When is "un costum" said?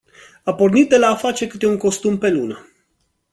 1.67-2.17